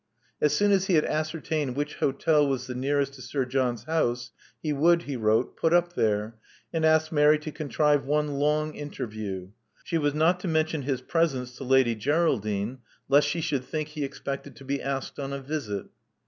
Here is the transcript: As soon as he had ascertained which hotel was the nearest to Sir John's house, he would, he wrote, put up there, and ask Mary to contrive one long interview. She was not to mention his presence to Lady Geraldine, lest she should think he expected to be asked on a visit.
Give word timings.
As 0.41 0.51
soon 0.53 0.71
as 0.71 0.85
he 0.85 0.95
had 0.95 1.05
ascertained 1.05 1.75
which 1.75 1.97
hotel 1.97 2.47
was 2.47 2.65
the 2.65 2.73
nearest 2.73 3.13
to 3.13 3.21
Sir 3.21 3.45
John's 3.45 3.83
house, 3.83 4.31
he 4.59 4.73
would, 4.73 5.03
he 5.03 5.15
wrote, 5.15 5.55
put 5.55 5.73
up 5.73 5.93
there, 5.93 6.37
and 6.73 6.83
ask 6.83 7.11
Mary 7.11 7.37
to 7.37 7.51
contrive 7.51 8.03
one 8.03 8.39
long 8.39 8.73
interview. 8.73 9.49
She 9.83 9.99
was 9.99 10.15
not 10.15 10.39
to 10.39 10.47
mention 10.47 10.81
his 10.81 11.01
presence 11.01 11.55
to 11.57 11.63
Lady 11.63 11.93
Geraldine, 11.93 12.79
lest 13.09 13.27
she 13.27 13.41
should 13.41 13.63
think 13.65 13.89
he 13.89 14.03
expected 14.03 14.55
to 14.55 14.65
be 14.65 14.81
asked 14.81 15.19
on 15.19 15.33
a 15.33 15.39
visit. 15.39 15.85